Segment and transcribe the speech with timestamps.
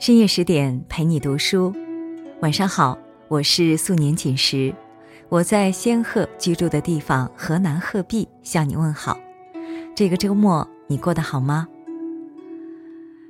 [0.00, 1.74] 深夜十点陪你读书，
[2.40, 2.96] 晚上好，
[3.28, 4.74] 我是素年锦时，
[5.28, 9.20] 我在仙鹤居住的地方河南鹤壁向你问好。
[9.94, 11.68] 这个周末你过得好吗？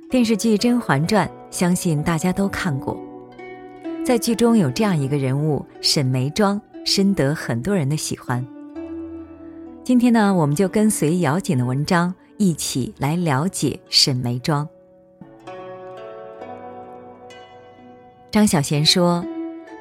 [0.09, 2.97] 电视剧《甄嬛传》，相信大家都看过，
[4.05, 8.47] 在剧中有这样一个人物沈眉庄，深得很多人的喜欢。
[9.83, 14.65] 今天呢，我们就跟随姚锦的文章一起来了解沈眉庄。
[18.31, 19.25] 张小娴说：“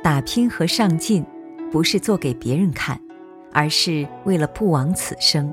[0.03, 1.25] 打拼和上进，
[1.71, 3.01] 不是做给别人看，
[3.53, 5.53] 而是为了不枉此生。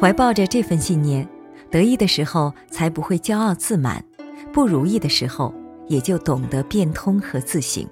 [0.00, 1.26] 怀抱着这份信念，
[1.68, 4.04] 得意的时候才不会骄傲自满，
[4.52, 5.52] 不如意的时候
[5.88, 7.84] 也就懂得变通和自省。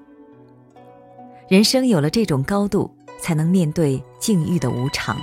[1.48, 2.88] 人生有了这种高度，
[3.18, 5.16] 才能面对境遇的无常。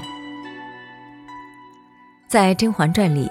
[2.27, 3.29] 在《甄嬛传》里，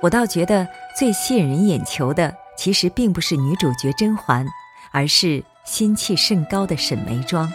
[0.00, 0.66] 我倒觉得
[0.98, 4.44] 最吸引人眼球的。”其实并不是女主角甄嬛，
[4.90, 7.50] 而是心气甚高的沈眉庄。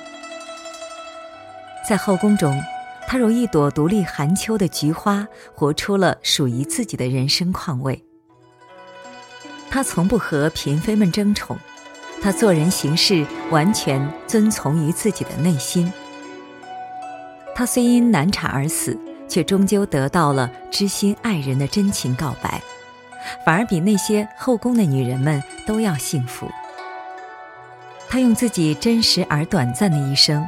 [1.87, 2.57] 在后宫中，
[3.05, 8.01] 她如一朵独立寒秋的菊花，活出了属于自己的人生况味。
[9.69, 11.57] 她从不和嫔妃们争宠，
[12.21, 15.91] 她做人行事完全遵从于自己的内心。
[17.53, 22.61] 她虽因难产而死，却终究得到了知心爱人的真情告白。
[23.45, 26.49] 反而比那些后宫的女人们都要幸福。
[28.09, 30.47] 她用自己真实而短暂的一生，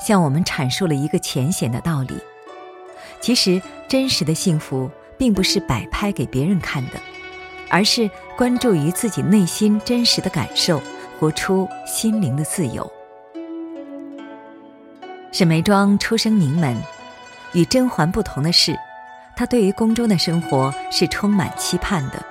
[0.00, 2.18] 向我们阐述了一个浅显的道理：
[3.20, 7.00] 其实真实的幸福，并不是摆拍给别人看的，
[7.70, 10.82] 而是关注于自己内心真实的感受，
[11.18, 12.90] 活出心灵的自由。
[15.30, 16.76] 沈眉庄出生名门，
[17.52, 18.76] 与甄嬛不同的是。
[19.36, 22.24] 他对于宫中的生活是充满期盼的。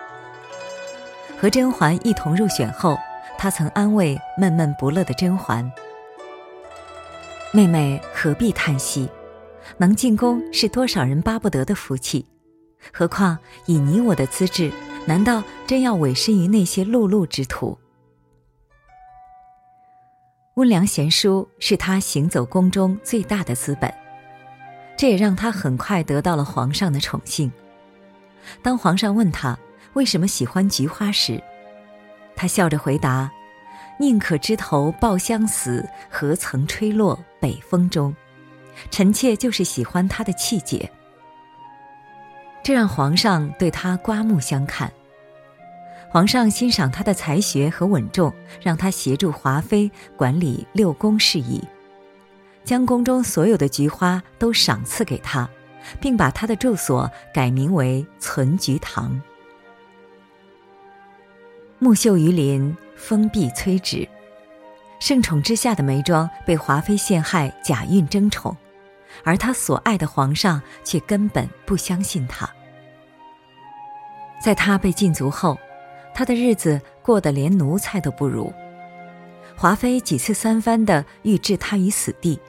[1.40, 2.98] 和甄嬛一同入选后，
[3.38, 5.72] 他曾安慰闷闷不乐的甄嬛
[7.54, 9.08] ：“妹妹何必叹息？
[9.78, 12.26] 能进宫是多少人巴不得的福气。
[12.92, 13.38] 何况
[13.68, 14.72] 以你我的资质，
[15.06, 17.78] 难道真要委身于那些碌碌之徒？”
[20.56, 23.94] 温良贤淑是他行走宫中最大的资本。
[24.98, 27.52] 这也让他很快得到了皇上的宠幸。
[28.62, 29.58] 当皇上问他
[29.94, 31.42] 为什么喜欢菊花时，
[32.36, 33.32] 他笑着回答
[34.00, 38.16] ：“宁可枝头抱香死，何曾吹落北风中。”
[38.92, 40.90] 臣妾就是喜欢他的气节。
[42.62, 44.92] 这让皇上对他刮目相看。
[46.10, 51.64] 皇上欣赏他的才学和稳重，让他协助华妃管理六宫事宜。
[52.66, 55.48] 将宫中所有的菊花都赏赐给他，
[56.02, 59.22] 并把他的住所改名为存菊堂。
[61.78, 64.08] 木秀于林，风必摧之。
[65.00, 68.56] 盛宠之下的梅庄被华妃陷害，假孕争宠，
[69.24, 72.50] 而他所爱的皇上却根本不相信他。
[74.42, 75.58] 在他被禁足后，
[76.14, 78.52] 他的日子过得连奴才都不如。
[79.56, 82.40] 华妃几次三番的欲置他于死地。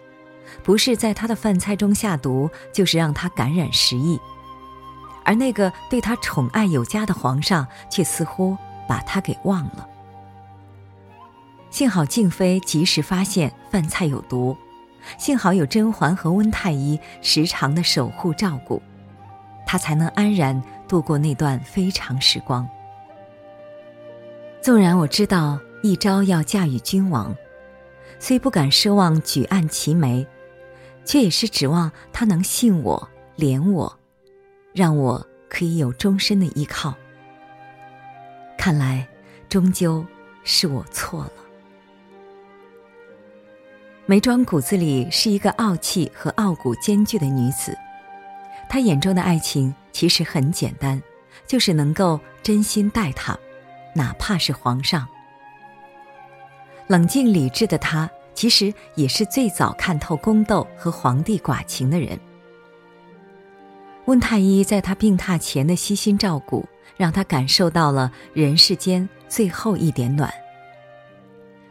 [0.62, 4.18] 不是在他的饭菜中下毒，就是让他感染食疫，
[5.24, 8.56] 而那个对他宠爱有加的皇上，却似乎
[8.88, 9.88] 把他给忘了。
[11.70, 14.56] 幸好静妃及时发现饭菜有毒，
[15.18, 18.80] 幸好有甄嬛和温太医时常的守护照顾，
[19.66, 22.66] 他才能安然度过那段非常时光。
[24.62, 27.36] 纵然我知道一朝要嫁与君王，
[28.18, 30.26] 虽不敢奢望举案齐眉。
[31.06, 33.08] 却也是指望他能信我、
[33.38, 33.98] 怜我，
[34.74, 36.92] 让我可以有终身的依靠。
[38.58, 39.06] 看来，
[39.48, 40.04] 终究
[40.42, 41.32] 是我错了。
[44.04, 47.76] 眉庄骨子里是一个傲气和傲骨兼具的女子，
[48.68, 51.00] 她眼中的爱情其实很简单，
[51.46, 53.38] 就是能够真心待他，
[53.94, 55.06] 哪怕是皇上。
[56.88, 58.10] 冷静理智的她。
[58.36, 62.16] 其实也是最早看透宫斗和皇帝寡情的人。
[64.04, 66.64] 温太医在他病榻前的悉心照顾，
[66.96, 70.32] 让他感受到了人世间最后一点暖。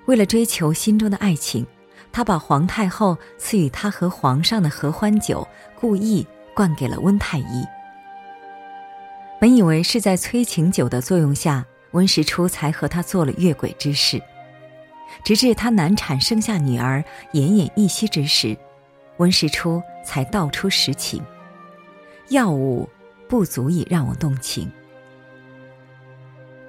[0.08, 1.66] 为了追求心中的爱情，
[2.12, 5.48] 他把皇太后赐予他和皇上的合欢酒
[5.80, 7.66] 故意灌给了温太医。
[9.40, 14.22] 本以为是在催情酒的作用下，温实初才和他做了越轨之事。
[15.24, 17.04] 直至她难产生下女儿，
[17.34, 18.58] 奄奄一息之时，
[19.18, 21.22] 温实初才道出实情。
[22.30, 22.90] 药物
[23.28, 24.72] 不足以让我动情。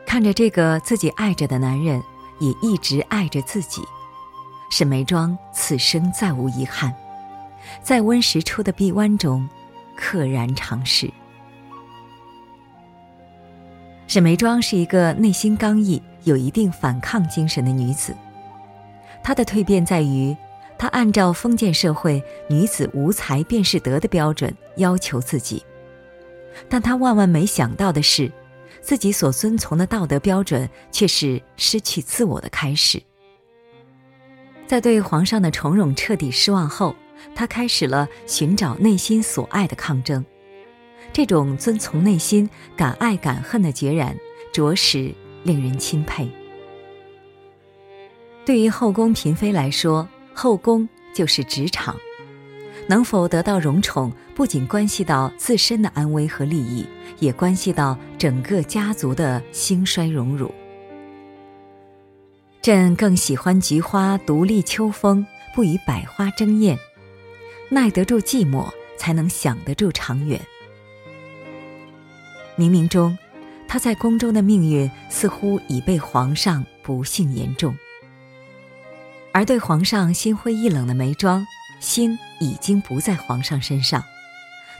[0.07, 2.03] 看着这个自己爱着的男人，
[2.39, 3.83] 也一直爱着自己，
[4.71, 6.95] 沈眉庄此生再无遗憾，
[7.83, 9.49] 在温实初的臂弯中，
[9.99, 11.11] 溘然长逝。
[14.07, 18.15] 沈眉庄是一个内心刚毅、有一定反抗精神的女子。
[19.27, 20.37] 她的蜕变在于，
[20.79, 25.65] 她按照封建社会“女子无才便是德”的标准要求自己，
[26.69, 28.31] 但她万万没想到的是，
[28.81, 33.03] 自己所遵从的道德标准却是失去自我的开始。
[34.65, 36.95] 在对皇上的宠荣彻底失望后，
[37.35, 40.25] 她开始了寻找内心所爱的抗争。
[41.13, 44.17] 这种遵从内心、敢爱敢恨的决然，
[44.53, 45.13] 着实
[45.43, 46.31] 令人钦佩。
[48.47, 51.97] 对于后宫嫔妃来说，后宫就是职场，
[52.87, 56.87] 能否得到荣宠，不仅关系到自身的安危和利益，
[57.19, 60.55] 也关系到整个家族的兴衰荣辱。
[62.63, 66.79] 朕更喜欢菊花独立秋风，不与百花争艳，
[67.69, 70.41] 耐得住寂寞，才能想得住长远。
[72.57, 73.19] 冥冥中，
[73.67, 77.77] 她在宫中的命运似乎已被皇上不幸言中，
[79.37, 81.47] 而对皇上心灰意冷的眉庄，
[81.79, 84.03] 心已经不在皇上身上，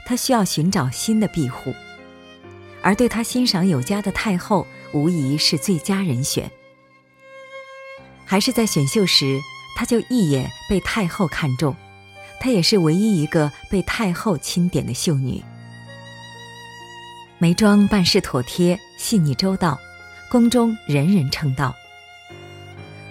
[0.03, 1.71] 她需要寻找新的庇护，
[2.81, 6.49] 而对她欣赏有加的太后，无疑是最佳人选。
[8.25, 9.39] 还是在选秀时，
[9.77, 11.75] 她就一眼被太后看中，
[12.39, 15.39] 她也是唯一一个被太后钦点的秀女。
[17.37, 19.77] 眉庄办事妥帖、细腻周到，
[20.31, 21.75] 宫中人人称道。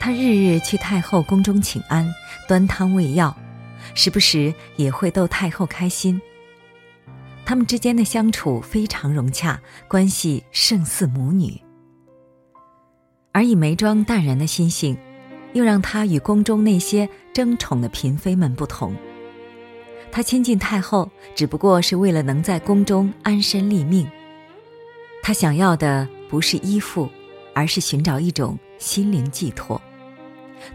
[0.07, 2.15] 她日日去太后宫中请安，
[2.47, 3.37] 端汤喂药，
[3.93, 6.23] 时不时也会逗太后开心。
[7.45, 11.61] 他们之间的相处非常融洽，关系胜似母女。
[13.33, 14.97] 而以眉庄淡然的心性，
[15.55, 18.95] 又让她与宫中那些争宠的嫔妃们不同。
[20.13, 24.09] 她亲近太后，只不过是为了能在宫中安身立命。
[25.21, 27.11] 她想要的不是依附，
[27.53, 29.77] 而是寻找一种心灵寄托；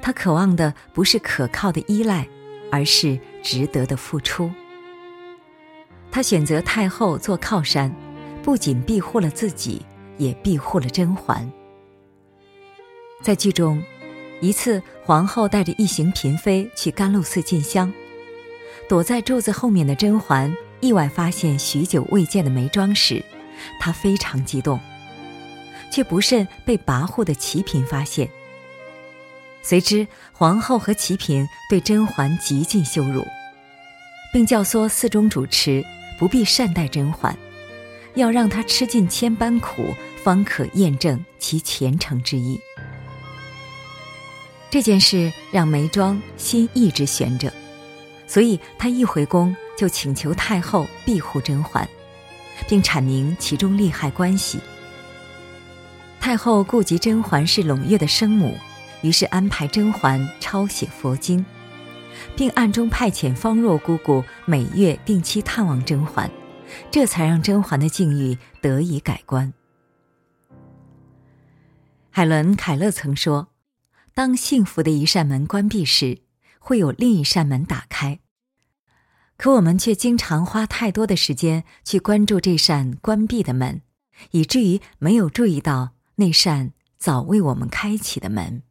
[0.01, 2.28] 她渴望的不是可靠的依赖，
[2.72, 4.51] 而是值得的付出。
[6.12, 7.94] 她选择太后做靠山，
[8.44, 9.81] 不仅庇护了自己，
[10.18, 11.51] 也庇护了甄嬛。
[13.22, 13.81] 在剧中，
[14.42, 17.92] 一次皇后带着一行嫔妃去甘露寺进香。
[18.89, 23.24] 躲在柱子后面的甄嬛意外发现许久未见的眉庄时，
[23.80, 24.80] 她非常激动，
[25.92, 28.30] 却不慎被跋扈的齐嫔发现。
[29.63, 33.25] 随之，皇后和齐嫔对甄嬛极尽羞辱，
[34.34, 35.84] 并教唆寺中主持
[36.18, 37.38] 不必善待甄嬛，
[38.16, 39.94] 要让她吃尽千般苦，
[40.24, 42.60] 方可验证其虔诚之意。
[44.69, 47.52] 这件事让眉庄心一直悬着。
[48.25, 51.86] 所以，他一回宫就请求太后庇护甄嬛，
[52.66, 54.57] 并阐明其中利害关系。
[56.22, 58.57] 太后顾及甄嬛是胧月的生母，
[59.01, 61.45] 于是安排甄嬛抄写佛经，
[62.36, 66.30] 并暗中派遣方若姑姑每月定期探望甄嬛，
[66.89, 69.54] 这才让甄嬛的境遇得以改观。
[72.09, 73.49] 海伦·凯勒曾说
[74.14, 76.19] ：“当幸福的一扇门关闭时。”
[76.64, 78.19] 会有另一扇门打开，
[79.35, 83.81] 可我们却经常花太多的时间去关注这扇关闭的门，
[84.30, 88.61] 以至于没有注意到那扇早为我们开启的门。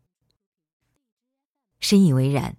[1.80, 2.56] 深以为然，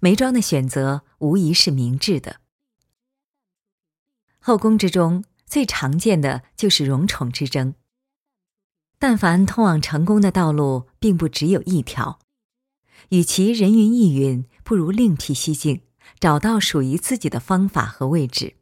[0.00, 2.36] 眉庄的选择无疑是明智的。
[4.38, 7.74] 后宫之中最常见的就是荣宠之争，
[8.98, 12.18] 但凡通往成功的道路，并不只有一条。
[13.10, 15.82] 与其人云亦云，不如另辟蹊径，
[16.18, 18.56] 找到属于自己的方法和位置。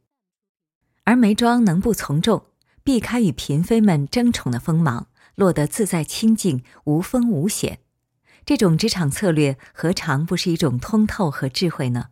[1.04, 2.46] 而眉庄能不从众，
[2.82, 7.80] 避开与嫔妃们争宠的锋芒，落得自在清静、无风无险，
[8.44, 12.06] 这种职场策略何尝不是一种通透和智慧呢？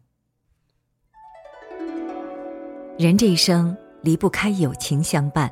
[2.99, 5.50] 人这一生离不开友情相伴，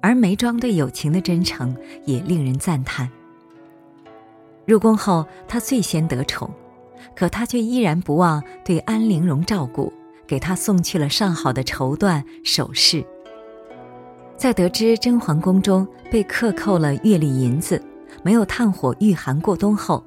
[0.00, 3.10] 而眉庄对友情的真诚也令人赞叹。
[4.64, 6.52] 入宫后，他最先得宠，
[7.14, 9.92] 可他却依然不忘对安陵容照顾，
[10.26, 13.04] 给她送去了上好的绸缎首饰。
[14.36, 17.80] 在得知甄嬛宫中被克扣了月例银子，
[18.26, 20.04] 没有炭火御寒过冬后，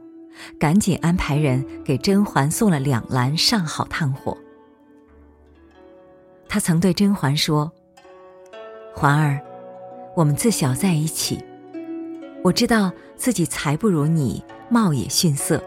[0.60, 4.38] 赶紧安排人给甄嬛送了两篮上好炭火。
[6.50, 7.72] 他曾对甄嬛说
[8.94, 9.40] ：“嬛儿，
[10.18, 11.42] 我们自小在一起，
[12.44, 15.64] 我知道自己才不如你，貌也逊色，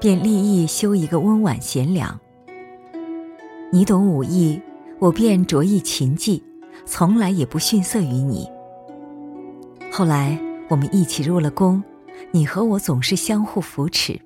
[0.00, 2.20] 便立意修一个温婉贤良。
[3.72, 4.62] 你懂武艺，
[5.00, 6.44] 我便着意琴技，
[6.86, 8.48] 从来也不逊色于你。
[9.90, 10.38] 后来
[10.68, 11.82] 我们一起入了宫，
[12.30, 14.20] 你和我总是相互扶持。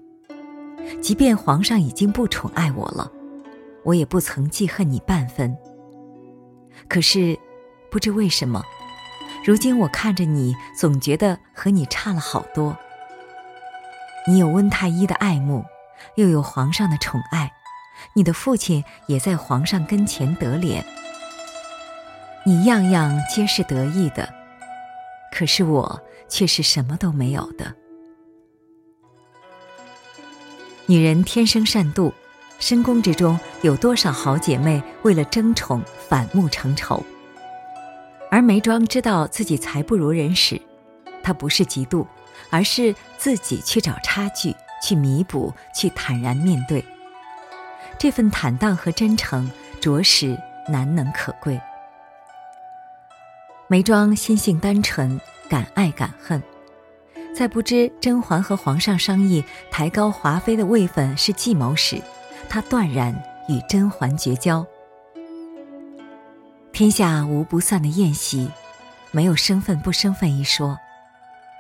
[1.01, 3.11] 即便皇上已经不宠爱我了，
[3.85, 5.57] 我也不曾记恨你半分。
[6.89, 7.39] 可是，
[7.91, 8.63] 不知为什么，
[9.45, 12.77] 如今我看着你，总觉得和你差了好多。
[14.27, 15.65] 你有温太医的爱慕，
[16.17, 17.53] 又有皇上的宠爱，
[18.15, 20.85] 你的父亲也在皇上跟前得脸，
[22.45, 24.29] 你样样皆是得意的，
[25.33, 26.01] 可是我
[26.33, 27.75] 却是什么都没有的。
[30.87, 32.11] 女人天生善妒，
[32.59, 37.05] 深宫之中有多少好姐妹为了争宠反目成仇？
[38.31, 40.59] 而眉庄知道自己才不如人时，
[41.23, 42.07] 她不是嫉妒，
[42.49, 46.83] 而是自己去找差距，去弥补，去坦然面对。
[47.99, 49.51] 这份坦荡和真诚，
[49.83, 50.35] 着实
[50.67, 51.61] 难能可贵。
[53.69, 56.43] 眉庄心性单纯，敢爱敢恨。
[57.35, 62.01] 在不知甄嬛和皇上商议抬高华妃的位分是计谋时，
[62.49, 63.15] 他断然
[63.49, 64.67] 与甄嬛绝交。
[66.73, 68.51] 天下无不散的宴席，
[69.11, 70.79] 没有生分不生分一说。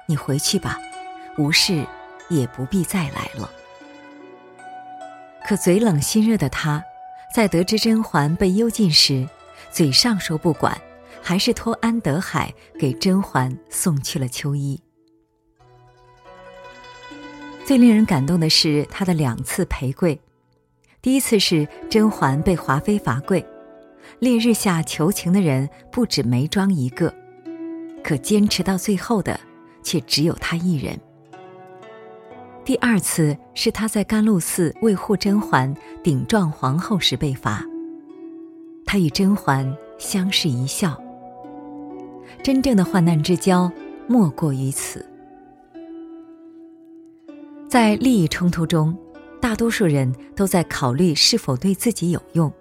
[0.06, 0.78] 你回去吧，
[1.38, 1.86] 无事
[2.28, 3.50] 也不必再来了。
[5.46, 6.82] 可嘴冷心热的他，
[7.34, 9.26] 在得知甄嬛被幽禁时，
[9.70, 10.78] 嘴上说不管，
[11.22, 14.78] 还是托安德海给甄嬛送去了秋衣。
[17.64, 20.20] 最令人感动的是他的两次陪跪，
[21.00, 23.42] 第一次是甄嬛被华妃罚跪，
[24.18, 27.14] 烈日下求情的人不止眉庄一个，
[28.02, 29.38] 可坚持到最后的
[29.82, 30.98] 却只有他一人。
[32.64, 37.64] 第二次是他在甘露寺为护甄嬛顶撞皇后时被罚，
[38.84, 41.00] 他与甄嬛相视一笑。
[42.42, 43.70] 真正的患难之交，
[44.08, 45.06] 莫过于此。
[47.68, 48.96] 在利益冲突中，
[49.40, 52.52] 大多数人都在考虑是否对自己有用，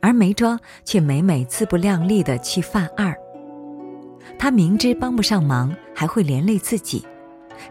[0.00, 3.12] 而梅庄却每每自不量力的去犯二。
[4.38, 7.04] 他明知帮不上忙，还会连累自己，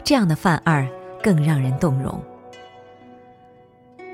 [0.03, 0.85] 这样的犯二
[1.23, 2.21] 更让人动容。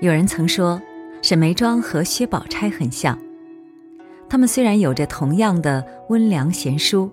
[0.02, 0.80] 有人曾说，
[1.24, 3.18] 沈眉庄和薛宝钗很像，
[4.30, 7.10] 他们虽然有着同样的温良贤淑，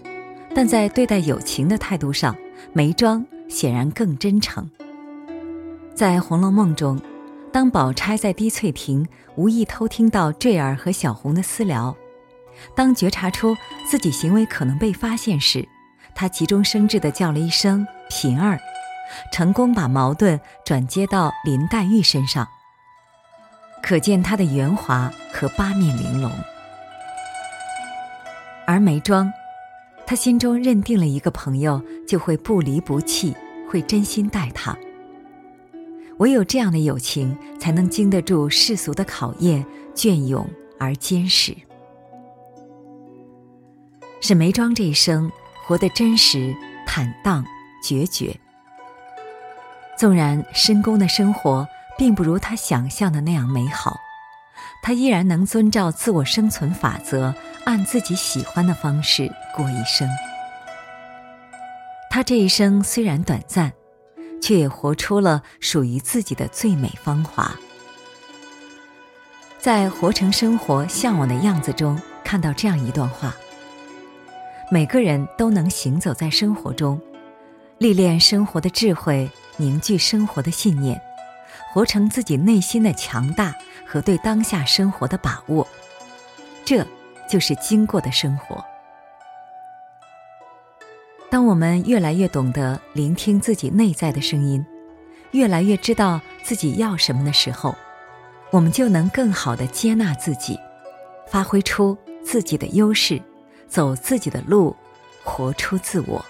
[0.54, 2.36] 但在对待友情的态度上，
[2.72, 4.68] 眉庄显然更真诚。
[5.94, 7.00] 在《红楼梦》中，
[7.52, 9.06] 当宝钗在滴翠亭
[9.36, 11.96] 无意偷听到坠儿和小红的私聊，
[12.74, 13.56] 当觉察出
[13.88, 15.64] 自己行为可能被发现时，
[16.16, 18.58] 她急中生智地叫了一声“嫔儿”，
[19.32, 22.48] 成功把矛盾转接到林黛玉身上。
[23.80, 26.30] 可见她的圆滑和八面玲珑。
[28.66, 29.30] 而眉庄，
[30.06, 33.34] 他心中认定了一个朋友，就会不离不弃，
[33.68, 34.76] 会真心待他。
[36.18, 41.54] 唯有这样的友情，才能经得住世俗的考验，隽永而坚实。
[44.20, 45.30] 沈眉庄这一生
[45.66, 46.54] 活得真实、
[46.86, 47.44] 坦荡、
[47.82, 48.34] 决绝。
[49.98, 51.66] 纵然深宫的生活
[51.98, 53.98] 并不如她想象的那样美好，
[54.84, 60.08] 他依然能遵照自我生存法则，按自己喜欢的方式过一生。
[62.10, 63.72] 他这一生虽然短暂。
[64.44, 67.50] 却也活出了属于自己的最美芳华。
[69.58, 73.34] 在《活成生活向往的样子》中，看到这样一段话：
[74.70, 77.00] 每个人都能行走在生活中，
[77.78, 81.00] 历练生活的智慧，凝聚生活的信念，
[81.74, 83.52] 活成自己内心的强大
[83.84, 85.66] 和对当下生活的把握。
[86.64, 86.86] 这
[87.28, 88.64] 就是经过的生活。
[91.28, 94.64] 当我们越来越懂得聆听自己内在的声音，
[95.32, 97.74] 越来越知道自己要什么的时候，
[98.52, 100.56] 我们就能更好的接纳自己，
[101.26, 103.20] 发挥出自己的优势，
[103.66, 104.76] 走自己的路，
[105.24, 106.24] 活出自我。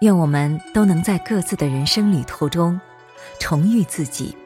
[0.00, 2.80] 愿我们都能在各自的人生旅途中
[3.38, 4.36] 重遇自己，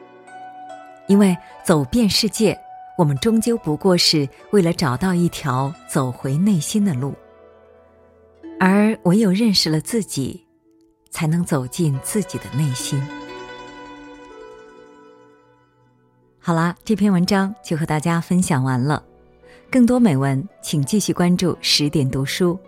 [1.07, 2.59] 因为走遍世界，
[2.97, 7.13] 我们终究不过是为了找到一条走回内心的路。
[8.59, 10.45] 而唯有认识了自己，
[11.09, 13.01] 才能走进自己的内心。
[16.39, 19.03] 好啦，这篇文章就和大家分享完了。
[19.71, 22.59] 更多美文，请继续关注十点读书。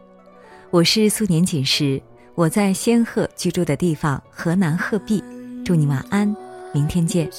[0.69, 2.01] 我是素年锦时，
[2.33, 5.23] 我在仙鹤居住的地方河南鹤壁，
[5.63, 6.35] 祝你晚安，
[6.73, 7.29] 明天见。